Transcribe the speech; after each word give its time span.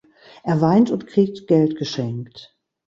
Er 0.41 0.61
weint 0.61 0.89
und 0.89 1.05
kriegt 1.05 1.45
Geld 1.45 1.75
geschenkt. 1.77 2.55